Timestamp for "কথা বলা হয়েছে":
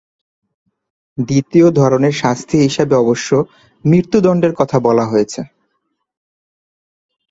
4.55-5.41